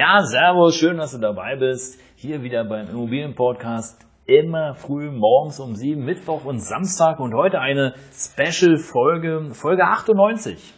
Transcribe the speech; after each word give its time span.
Ja, 0.00 0.22
servus, 0.22 0.76
schön, 0.76 0.96
dass 0.96 1.12
du 1.12 1.18
dabei 1.18 1.56
bist. 1.56 2.00
Hier 2.16 2.42
wieder 2.42 2.64
beim 2.64 2.88
Immobilienpodcast. 2.88 4.06
Immer 4.24 4.72
früh 4.72 5.10
morgens 5.10 5.60
um 5.60 5.74
sieben, 5.74 6.06
Mittwoch 6.06 6.46
und 6.46 6.58
Samstag 6.58 7.20
und 7.20 7.34
heute 7.34 7.60
eine 7.60 7.92
Special-Folge, 8.10 9.50
Folge 9.52 9.84
98. 9.84 10.72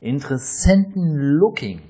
Interessenten-Looking. 0.00 1.82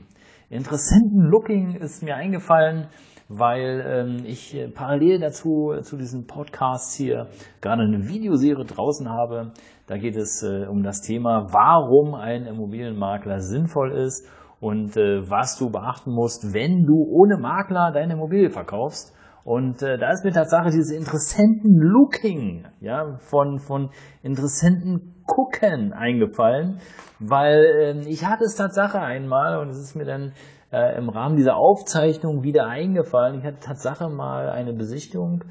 Interessenten-Looking 0.50 1.76
ist 1.76 2.02
mir 2.02 2.16
eingefallen, 2.16 2.88
weil 3.30 3.82
ähm, 3.86 4.26
ich 4.26 4.54
äh, 4.54 4.68
parallel 4.68 5.20
dazu, 5.20 5.72
zu 5.80 5.96
diesem 5.96 6.26
Podcast 6.26 6.94
hier, 6.98 7.28
gerade 7.62 7.84
eine 7.84 8.08
Videoserie 8.10 8.66
draußen 8.66 9.08
habe. 9.08 9.52
Da 9.86 9.96
geht 9.96 10.16
es 10.16 10.42
äh, 10.42 10.66
um 10.66 10.82
das 10.82 11.00
Thema, 11.00 11.46
warum 11.50 12.14
ein 12.14 12.44
Immobilienmakler 12.44 13.40
sinnvoll 13.40 13.92
ist 13.92 14.28
und 14.64 14.96
äh, 14.96 15.28
was 15.28 15.58
du 15.58 15.68
beachten 15.68 16.10
musst, 16.10 16.54
wenn 16.54 16.86
du 16.86 16.94
ohne 16.94 17.36
Makler 17.36 17.92
deine 17.92 18.14
Immobilie 18.14 18.48
verkaufst. 18.48 19.14
Und 19.44 19.82
äh, 19.82 19.98
da 19.98 20.10
ist 20.10 20.24
mir 20.24 20.32
Tatsache 20.32 20.70
dieses 20.70 20.90
Interessenten-Looking, 20.90 22.64
ja, 22.80 23.18
von, 23.18 23.58
von 23.58 23.90
Interessenten-Gucken 24.22 25.92
eingefallen, 25.92 26.78
weil 27.20 27.58
äh, 27.58 28.08
ich 28.08 28.24
hatte 28.24 28.44
es 28.44 28.54
Tatsache 28.54 28.98
einmal 28.98 29.58
und 29.58 29.68
es 29.68 29.76
ist 29.76 29.96
mir 29.96 30.06
dann 30.06 30.32
äh, 30.72 30.96
im 30.96 31.10
Rahmen 31.10 31.36
dieser 31.36 31.56
Aufzeichnung 31.56 32.42
wieder 32.42 32.66
eingefallen. 32.66 33.38
Ich 33.38 33.44
hatte 33.44 33.58
Tatsache 33.60 34.08
mal 34.08 34.48
eine 34.48 34.72
Besichtigung 34.72 35.44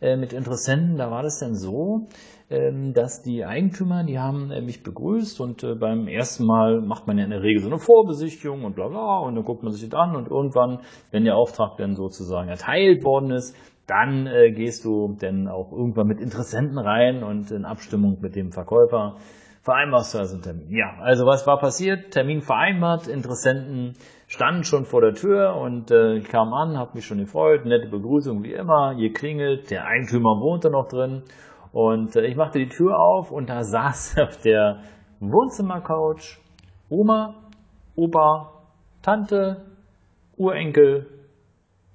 mit 0.00 0.32
Interessenten, 0.32 0.96
da 0.96 1.10
war 1.10 1.22
das 1.22 1.38
dann 1.38 1.54
so, 1.54 2.08
ähm, 2.48 2.92
dass 2.92 3.22
die 3.22 3.44
Eigentümer, 3.44 4.04
die 4.04 4.18
haben 4.18 4.50
äh, 4.50 4.60
mich 4.60 4.82
begrüßt 4.82 5.40
und 5.40 5.64
äh, 5.64 5.74
beim 5.74 6.06
ersten 6.06 6.46
Mal 6.46 6.80
macht 6.80 7.06
man 7.06 7.18
ja 7.18 7.24
in 7.24 7.30
der 7.30 7.42
Regel 7.42 7.60
so 7.60 7.68
eine 7.68 7.78
Vorbesichtigung 7.78 8.64
und 8.64 8.76
bla 8.76 8.88
bla 8.88 9.18
und 9.18 9.34
dann 9.34 9.44
guckt 9.44 9.64
man 9.64 9.72
sich 9.72 9.88
das 9.88 9.98
an 9.98 10.14
und 10.14 10.28
irgendwann, 10.28 10.80
wenn 11.10 11.24
der 11.24 11.36
Auftrag 11.36 11.76
dann 11.78 11.96
sozusagen 11.96 12.48
erteilt 12.48 13.02
worden 13.04 13.32
ist, 13.32 13.56
dann 13.88 14.26
äh, 14.26 14.52
gehst 14.52 14.84
du 14.84 15.16
dann 15.18 15.48
auch 15.48 15.72
irgendwann 15.72 16.06
mit 16.06 16.20
Interessenten 16.20 16.78
rein 16.78 17.24
und 17.24 17.50
in 17.50 17.64
Abstimmung 17.64 18.18
mit 18.20 18.36
dem 18.36 18.52
Verkäufer 18.52 19.16
vereinbarst 19.66 20.14
du 20.14 20.18
also 20.18 20.34
einen 20.34 20.42
Termin. 20.42 20.70
Ja, 20.70 20.94
also 21.00 21.26
was 21.26 21.44
war 21.46 21.58
passiert? 21.58 22.12
Termin 22.12 22.40
vereinbart, 22.40 23.08
Interessenten 23.08 23.94
standen 24.28 24.62
schon 24.62 24.84
vor 24.84 25.00
der 25.00 25.14
Tür 25.14 25.56
und 25.56 25.90
äh, 25.90 26.14
ich 26.18 26.28
kam 26.28 26.54
an, 26.54 26.78
habe 26.78 26.92
mich 26.94 27.04
schon 27.04 27.18
gefreut, 27.18 27.66
nette 27.66 27.88
Begrüßung 27.88 28.44
wie 28.44 28.52
immer, 28.52 28.94
hier 28.94 29.12
klingelt, 29.12 29.70
der 29.72 29.84
Eigentümer 29.84 30.40
wohnte 30.40 30.70
noch 30.70 30.86
drin 30.86 31.24
und 31.72 32.14
äh, 32.14 32.26
ich 32.26 32.36
machte 32.36 32.60
die 32.60 32.68
Tür 32.68 32.96
auf 32.96 33.32
und 33.32 33.48
da 33.48 33.64
saß 33.74 34.18
auf 34.20 34.40
der 34.40 34.82
Wohnzimmercouch 35.18 36.38
Oma, 36.88 37.34
Opa, 37.96 38.52
Tante, 39.02 39.66
Urenkel. 40.36 41.08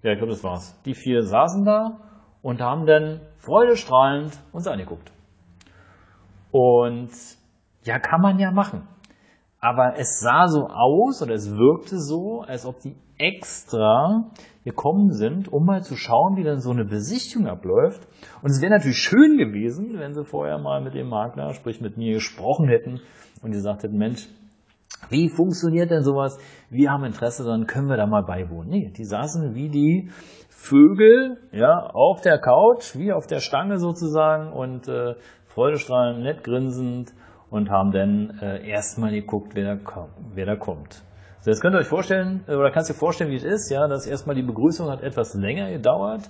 Ja, 0.03 0.11
ich 0.11 0.17
glaube, 0.17 0.33
das 0.33 0.43
war's. 0.43 0.77
Die 0.83 0.93
vier 0.93 1.23
saßen 1.23 1.63
da 1.63 2.01
und 2.41 2.59
haben 2.59 2.85
dann 2.85 3.21
freudestrahlend 3.37 4.37
uns 4.51 4.67
angeguckt. 4.67 5.09
Und 6.51 7.11
ja, 7.83 7.99
kann 7.99 8.21
man 8.21 8.39
ja 8.39 8.51
machen. 8.51 8.87
Aber 9.59 9.93
es 9.97 10.19
sah 10.19 10.47
so 10.47 10.67
aus 10.67 11.21
oder 11.21 11.35
es 11.35 11.51
wirkte 11.51 11.99
so, 11.99 12.41
als 12.41 12.65
ob 12.65 12.79
die 12.79 12.95
extra 13.19 14.31
gekommen 14.63 15.11
sind, 15.11 15.53
um 15.53 15.65
mal 15.65 15.83
zu 15.83 15.95
schauen, 15.95 16.35
wie 16.35 16.43
dann 16.43 16.59
so 16.59 16.71
eine 16.71 16.83
Besichtigung 16.83 17.47
abläuft. 17.47 18.07
Und 18.41 18.49
es 18.49 18.59
wäre 18.61 18.71
natürlich 18.71 18.97
schön 18.97 19.37
gewesen, 19.37 19.99
wenn 19.99 20.15
sie 20.15 20.25
vorher 20.25 20.57
mal 20.57 20.81
mit 20.81 20.95
dem 20.95 21.09
Makler, 21.09 21.53
sprich 21.53 21.79
mit 21.79 21.95
mir 21.97 22.15
gesprochen 22.15 22.67
hätten 22.67 23.01
und 23.43 23.51
gesagt 23.51 23.83
hätten, 23.83 23.97
Mensch, 23.97 24.27
wie 25.09 25.29
funktioniert 25.29 25.91
denn 25.91 26.03
sowas? 26.03 26.39
Wir 26.69 26.91
haben 26.91 27.03
Interesse, 27.03 27.43
dann 27.43 27.67
können 27.67 27.87
wir 27.87 27.97
da 27.97 28.07
mal 28.07 28.23
beiwohnen. 28.23 28.69
Nee, 28.69 28.91
die 28.95 29.05
saßen 29.05 29.53
wie 29.53 29.69
die 29.69 30.09
Vögel, 30.49 31.37
ja, 31.51 31.89
auf 31.93 32.21
der 32.21 32.39
Couch, 32.39 32.95
wie 32.95 33.13
auf 33.13 33.27
der 33.27 33.39
Stange 33.39 33.77
sozusagen 33.77 34.53
und 34.53 34.87
äh, 34.87 35.15
freudestrahlend, 35.47 36.23
nett 36.23 36.43
grinsend 36.43 37.13
und 37.51 37.69
haben 37.69 37.91
dann 37.91 38.39
äh, 38.41 38.67
erstmal 38.67 39.11
geguckt, 39.11 39.51
wer 39.53 39.75
da, 39.75 40.07
wer 40.33 40.45
da 40.47 40.55
kommt. 40.55 41.03
So, 41.41 41.51
jetzt 41.51 41.61
könnt 41.61 41.75
ihr 41.75 41.79
euch 41.79 41.87
vorstellen, 41.87 42.43
äh, 42.47 42.55
oder 42.55 42.71
kannst 42.71 42.89
dir 42.89 42.95
vorstellen, 42.95 43.29
wie 43.29 43.35
es 43.35 43.43
ist, 43.43 43.69
ja, 43.69 43.87
dass 43.87 44.07
erstmal 44.07 44.35
die 44.35 44.41
Begrüßung 44.41 44.89
hat 44.89 45.03
etwas 45.03 45.35
länger 45.35 45.69
gedauert 45.69 46.21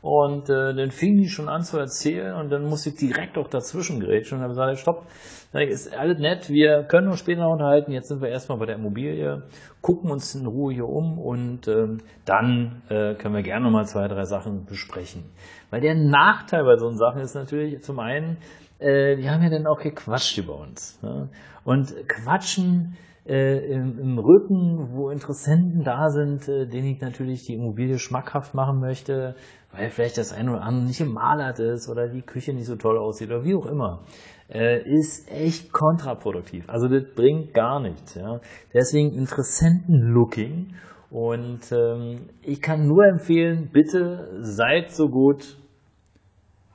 und 0.00 0.48
äh, 0.48 0.74
dann 0.74 0.90
fing 0.90 1.16
die 1.16 1.28
schon 1.28 1.48
an 1.48 1.62
zu 1.62 1.76
erzählen 1.76 2.34
und 2.34 2.50
dann 2.50 2.64
musste 2.64 2.90
ich 2.90 2.96
direkt 2.96 3.36
auch 3.36 3.48
dazwischen 3.48 4.00
gerätschen 4.00 4.38
und 4.38 4.44
habe 4.44 4.52
gesagt, 4.52 4.78
stopp, 4.78 5.06
ist 5.52 5.98
alles 5.98 6.20
nett, 6.20 6.48
wir 6.48 6.84
können 6.84 7.08
uns 7.08 7.18
später 7.18 7.40
noch 7.40 7.52
unterhalten, 7.52 7.90
jetzt 7.90 8.08
sind 8.08 8.22
wir 8.22 8.28
erstmal 8.28 8.58
bei 8.58 8.66
der 8.66 8.76
Immobilie, 8.76 9.42
gucken 9.82 10.10
uns 10.10 10.36
in 10.36 10.46
Ruhe 10.46 10.72
hier 10.72 10.86
um 10.86 11.18
und 11.18 11.66
ähm, 11.66 11.98
dann 12.24 12.82
äh, 12.88 13.14
können 13.14 13.34
wir 13.34 13.42
gerne 13.42 13.64
nochmal 13.64 13.86
zwei, 13.86 14.06
drei 14.06 14.24
Sachen 14.24 14.66
besprechen. 14.66 15.24
Weil 15.70 15.80
der 15.80 15.96
Nachteil 15.96 16.62
bei 16.64 16.76
so 16.76 16.90
Sachen 16.92 17.20
ist 17.20 17.34
natürlich 17.34 17.82
zum 17.82 17.98
einen, 17.98 18.38
äh, 18.80 19.16
die 19.16 19.28
haben 19.28 19.42
ja 19.42 19.50
dann 19.50 19.66
auch 19.66 19.80
gequatscht 19.80 20.38
über 20.38 20.58
uns. 20.58 21.00
Ne? 21.02 21.28
Und 21.64 21.94
quatschen 22.08 22.96
äh, 23.26 23.58
im, 23.72 23.98
im, 23.98 24.18
Rücken, 24.18 24.92
wo 24.92 25.10
Interessenten 25.10 25.84
da 25.84 26.08
sind, 26.08 26.48
äh, 26.48 26.66
denen 26.66 26.88
ich 26.88 27.00
natürlich 27.00 27.44
die 27.44 27.54
Immobilie 27.54 27.98
schmackhaft 27.98 28.54
machen 28.54 28.80
möchte, 28.80 29.36
weil 29.72 29.90
vielleicht 29.90 30.18
das 30.18 30.32
eine 30.32 30.52
oder 30.52 30.62
andere 30.62 30.86
nicht 30.86 30.98
gemalert 30.98 31.58
ist 31.60 31.88
oder 31.88 32.08
die 32.08 32.22
Küche 32.22 32.54
nicht 32.54 32.66
so 32.66 32.76
toll 32.76 32.98
aussieht 32.98 33.28
oder 33.28 33.44
wie 33.44 33.54
auch 33.54 33.66
immer, 33.66 34.00
äh, 34.48 34.82
ist 34.82 35.30
echt 35.30 35.72
kontraproduktiv. 35.72 36.68
Also 36.68 36.88
das 36.88 37.04
bringt 37.14 37.54
gar 37.54 37.80
nichts. 37.80 38.14
Ja? 38.14 38.40
Deswegen 38.72 39.12
Interessenten-Looking. 39.12 40.74
Und 41.10 41.72
ähm, 41.72 42.30
ich 42.42 42.62
kann 42.62 42.86
nur 42.86 43.04
empfehlen, 43.04 43.70
bitte 43.72 44.28
seid 44.42 44.92
so 44.92 45.08
gut, 45.08 45.56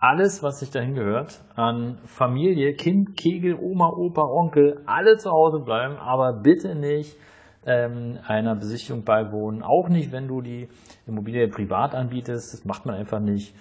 alles, 0.05 0.43
was 0.43 0.59
sich 0.59 0.69
dahin 0.69 0.93
gehört, 0.93 1.41
an 1.55 1.97
Familie, 2.05 2.75
Kind, 2.75 3.17
Kegel, 3.17 3.55
Oma, 3.55 3.89
Opa, 3.89 4.21
Onkel, 4.21 4.81
alle 4.85 5.17
zu 5.17 5.31
Hause 5.31 5.59
bleiben, 5.59 5.95
aber 5.97 6.33
bitte 6.33 6.75
nicht 6.75 7.17
ähm, 7.65 8.19
einer 8.27 8.55
Besichtigung 8.55 9.03
beiwohnen. 9.03 9.63
Auch 9.63 9.89
nicht, 9.89 10.11
wenn 10.11 10.27
du 10.27 10.41
die 10.41 10.69
Immobilie 11.07 11.47
privat 11.47 11.95
anbietest. 11.95 12.53
Das 12.53 12.65
macht 12.65 12.85
man 12.85 12.95
einfach 12.95 13.19
nicht. 13.19 13.55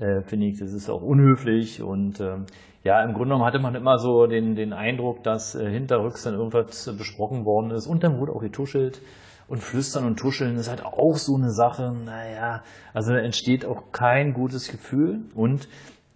Äh, 0.00 0.22
Finde 0.22 0.46
ich, 0.46 0.58
das 0.58 0.72
ist 0.72 0.88
auch 0.88 1.02
unhöflich. 1.02 1.82
Und 1.82 2.20
ähm, 2.20 2.46
ja, 2.82 3.02
im 3.02 3.12
Grunde 3.12 3.26
genommen 3.28 3.44
hatte 3.44 3.58
man 3.58 3.74
immer 3.74 3.98
so 3.98 4.26
den, 4.26 4.54
den 4.54 4.72
Eindruck, 4.72 5.22
dass 5.22 5.54
äh, 5.54 5.70
hinterrücks 5.70 6.22
dann 6.22 6.34
irgendwas 6.34 6.90
besprochen 6.96 7.44
worden 7.44 7.70
ist 7.70 7.86
und 7.86 8.02
dann 8.02 8.18
wurde 8.18 8.32
auch 8.32 8.40
getuschelt. 8.40 9.02
Und 9.46 9.62
Flüstern 9.62 10.06
und 10.06 10.16
Tuscheln 10.16 10.56
ist 10.56 10.70
halt 10.70 10.84
auch 10.84 11.16
so 11.16 11.36
eine 11.36 11.50
Sache. 11.50 11.92
Naja, 11.92 12.62
also 12.94 13.12
entsteht 13.12 13.66
auch 13.66 13.92
kein 13.92 14.32
gutes 14.32 14.70
Gefühl. 14.70 15.22
Und 15.34 15.68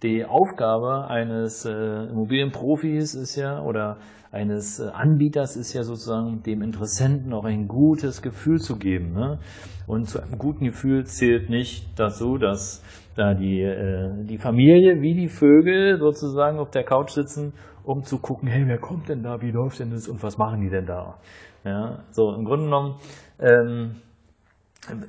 die 0.05 0.23
Aufgabe 0.23 1.07
eines 1.07 1.65
äh, 1.65 1.71
Immobilienprofis 1.71 3.15
ist 3.15 3.35
ja, 3.35 3.61
oder 3.61 3.97
eines 4.31 4.79
äh, 4.79 4.89
Anbieters 4.89 5.55
ist 5.57 5.73
ja 5.73 5.83
sozusagen 5.83 6.43
dem 6.43 6.61
Interessenten 6.61 7.33
auch 7.33 7.45
ein 7.45 7.67
gutes 7.67 8.21
Gefühl 8.21 8.59
zu 8.59 8.77
geben. 8.77 9.13
Ne? 9.13 9.39
Und 9.87 10.07
zu 10.07 10.21
einem 10.21 10.37
guten 10.37 10.65
Gefühl 10.65 11.05
zählt 11.05 11.49
nicht 11.49 11.87
dazu, 11.97 12.37
dass 12.37 12.83
da 13.15 13.33
die, 13.33 13.61
äh, 13.61 14.11
die 14.25 14.37
Familie 14.37 15.01
wie 15.01 15.15
die 15.15 15.29
Vögel 15.29 15.97
sozusagen 15.97 16.59
auf 16.59 16.69
der 16.69 16.83
Couch 16.83 17.11
sitzen, 17.11 17.53
um 17.83 18.03
zu 18.03 18.19
gucken, 18.19 18.47
hey, 18.47 18.63
wer 18.67 18.77
kommt 18.77 19.09
denn 19.09 19.23
da, 19.23 19.41
wie 19.41 19.51
läuft 19.51 19.79
denn 19.79 19.91
das 19.91 20.07
und 20.07 20.21
was 20.21 20.37
machen 20.37 20.61
die 20.61 20.69
denn 20.69 20.85
da? 20.85 21.17
Ja, 21.63 22.03
so 22.11 22.33
im 22.33 22.45
Grunde 22.45 22.65
genommen 22.65 22.95
ähm, 23.39 23.95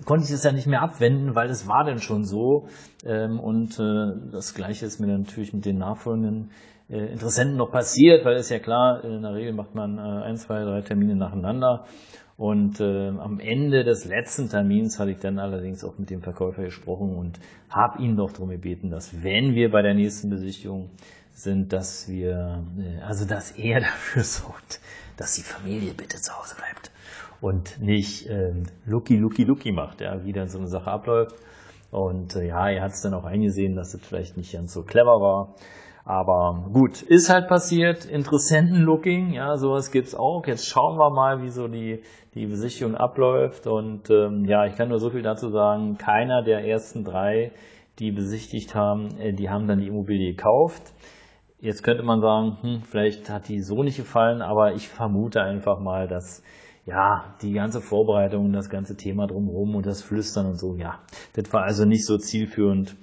konnte 0.05 0.25
ich 0.25 0.31
es 0.31 0.45
ja 0.45 0.53
nicht 0.53 0.67
mehr 0.67 0.83
abwenden, 0.83 1.35
weil 1.35 1.51
es 1.51 1.69
war 1.69 1.85
denn 1.85 1.99
schon 1.99 2.25
so. 2.25 2.69
Ähm, 3.05 3.39
und 3.41 3.79
äh, 3.79 4.31
das 4.33 4.55
Gleiche 4.55 4.87
ist 4.87 5.01
mir 5.01 5.07
natürlich 5.07 5.53
mit 5.53 5.65
den 5.65 5.79
nachfolgenden 5.79 6.51
äh, 6.89 7.13
Interessenten 7.13 7.57
noch 7.57 7.71
passiert, 7.71 8.25
weil 8.25 8.37
es 8.37 8.49
ja 8.49 8.59
klar, 8.59 9.05
in 9.05 9.23
der 9.23 9.35
Regel 9.35 9.53
macht 9.53 9.75
man 9.75 9.99
äh, 9.99 10.01
ein, 10.01 10.37
zwei, 10.37 10.63
drei 10.63 10.83
Termine 10.83 11.17
nacheinander. 11.17 11.85
Und 12.37 12.81
äh, 12.81 13.09
am 13.09 13.41
Ende 13.41 13.83
des 13.83 14.05
letzten 14.05 14.51
Termins 14.51 14.99
hatte 14.99 15.11
ich 15.11 15.19
dann 15.19 15.39
allerdings 15.39 15.83
auch 15.85 15.99
mit 15.99 16.11
dem 16.11 16.21
Verkäufer 16.21 16.65
gesprochen 16.65 17.17
und 17.17 17.41
habe 17.71 18.03
ihn 18.03 18.17
doch 18.17 18.31
darum 18.31 18.51
gebeten, 18.51 18.91
dass 18.91 19.23
wenn 19.23 19.55
wir 19.55 19.71
bei 19.71 19.81
der 19.81 19.95
nächsten 19.95 20.29
Besichtigung 20.29 20.91
sind, 21.37 21.73
dass 21.73 22.09
wir, 22.09 22.65
äh, 22.79 23.03
also 23.03 23.27
dass 23.27 23.53
er 23.53 23.81
dafür 23.81 24.23
sorgt, 24.23 24.81
dass 25.17 25.35
die 25.35 25.43
Familie 25.43 25.93
bitte 25.93 26.17
zu 26.17 26.33
Hause 26.37 26.57
bleibt 26.57 26.91
und 27.41 27.81
nicht 27.81 28.29
ähm, 28.29 28.65
Lucky, 28.87 29.17
Lucky, 29.17 29.45
Lucky 29.45 29.73
macht, 29.73 30.01
ja, 30.01 30.25
wie 30.25 30.33
dann 30.33 30.49
so 30.49 30.59
eine 30.59 30.69
Sache 30.69 30.91
abläuft. 30.91 31.37
Und 31.91 32.35
äh, 32.35 32.49
ja, 32.49 32.69
er 32.69 32.83
hat 32.83 32.93
es 32.93 33.03
dann 33.03 33.15
auch 33.15 33.25
eingesehen, 33.25 33.77
dass 33.77 33.95
es 33.95 34.01
vielleicht 34.01 34.37
nicht 34.37 34.53
ganz 34.53 34.73
so 34.73 34.83
clever 34.83 35.21
war. 35.21 35.55
Aber 36.05 36.69
gut, 36.73 37.03
ist 37.03 37.31
halt 37.31 37.49
passiert. 37.49 38.05
Interessenten-Looking, 38.05 39.33
ja, 39.33 39.57
sowas 39.57 39.91
gibt's 39.91 40.15
auch. 40.15 40.47
Jetzt 40.47 40.69
schauen 40.69 40.99
wir 40.99 41.11
mal, 41.11 41.43
wie 41.43 41.51
so 41.51 41.69
die, 41.69 42.03
die 42.35 42.47
Besichtigung 42.47 42.95
abläuft. 42.95 43.67
Und 43.67 44.09
ähm, 44.11 44.45
ja, 44.45 44.67
ich 44.67 44.77
kann 44.77 44.89
nur 44.89 44.99
so 44.99 45.11
viel 45.11 45.23
dazu 45.23 45.51
sagen, 45.51 45.99
keiner 45.99 46.43
der 46.43 46.65
ersten 46.65 47.05
drei, 47.05 47.53
die 47.99 48.13
besichtigt 48.13 48.75
haben, 48.75 49.19
äh, 49.19 49.33
die 49.33 49.51
haben 49.51 49.67
dann 49.67 49.81
die 49.81 49.89
Immobilie 49.89 50.33
gekauft. 50.33 50.83
Jetzt 51.59 51.83
könnte 51.83 52.03
man 52.03 52.21
sagen, 52.21 52.59
hm, 52.61 52.83
vielleicht 52.83 53.31
hat 53.31 53.49
die 53.49 53.63
so 53.63 53.83
nicht 53.83 53.97
gefallen, 53.97 54.43
aber 54.43 54.75
ich 54.75 54.89
vermute 54.89 55.43
einfach 55.43 55.81
mal, 55.81 56.07
dass 56.07 56.43
ja, 56.87 57.35
die 57.43 57.53
ganze 57.53 57.81
Vorbereitung, 57.81 58.53
das 58.53 58.71
ganze 58.71 58.97
Thema 58.97 59.27
drumherum 59.27 59.75
und 59.75 59.87
das 59.87 60.03
Flüstern 60.03 60.47
und 60.47 60.59
so, 60.59 60.77
ja, 60.77 61.01
das 61.35 61.53
war 61.53 61.65
also 61.65 61.85
nicht 61.85 62.07
so 62.07 62.17
zielführend. 62.17 62.95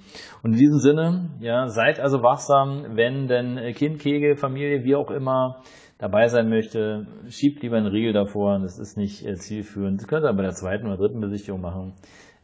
Und 0.42 0.54
in 0.54 0.58
diesem 0.58 0.78
Sinne, 0.78 1.30
ja, 1.40 1.68
seid 1.68 2.00
also 2.00 2.22
wachsam, 2.22 2.96
wenn 2.96 3.28
denn 3.28 3.74
Kind, 3.74 3.98
Kegel, 3.98 4.36
Familie, 4.36 4.84
wie 4.84 4.94
auch 4.94 5.10
immer 5.10 5.62
dabei 5.98 6.28
sein 6.28 6.48
möchte, 6.48 7.06
schiebt 7.28 7.62
lieber 7.62 7.76
einen 7.76 7.86
Riegel 7.86 8.14
davor, 8.14 8.58
das 8.60 8.78
ist 8.78 8.96
nicht 8.96 9.24
äh, 9.26 9.34
zielführend. 9.34 10.00
Das 10.00 10.08
könnt 10.08 10.24
ihr 10.24 10.32
bei 10.32 10.42
der 10.42 10.52
zweiten 10.52 10.86
oder 10.86 10.96
dritten 10.96 11.20
Besichtigung 11.20 11.60
machen, 11.60 11.92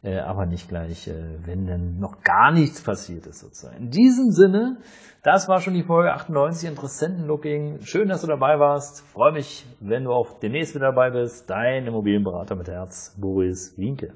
äh, 0.03 0.17
aber 0.17 0.45
nicht 0.45 0.67
gleich, 0.67 1.07
äh, 1.07 1.45
wenn 1.45 1.65
denn 1.65 1.99
noch 1.99 2.23
gar 2.23 2.51
nichts 2.51 2.81
passiert 2.83 3.27
ist 3.27 3.39
sozusagen. 3.39 3.77
In 3.77 3.89
diesem 3.91 4.31
Sinne, 4.31 4.77
das 5.23 5.47
war 5.47 5.61
schon 5.61 5.75
die 5.75 5.83
Folge 5.83 6.11
98 6.13 6.69
Interessenten-Looking. 6.69 7.81
Schön, 7.81 8.09
dass 8.09 8.21
du 8.21 8.27
dabei 8.27 8.59
warst. 8.59 9.01
Freue 9.01 9.33
mich, 9.33 9.65
wenn 9.79 10.05
du 10.05 10.11
auch 10.11 10.39
demnächst 10.39 10.73
wieder 10.73 10.87
dabei 10.87 11.11
bist. 11.11 11.49
Dein 11.49 11.85
Immobilienberater 11.85 12.55
mit 12.55 12.67
Herz, 12.67 13.15
Boris 13.19 13.77
Wienke. 13.77 14.13